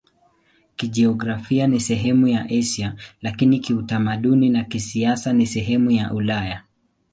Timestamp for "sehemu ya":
1.79-2.45, 5.47-6.13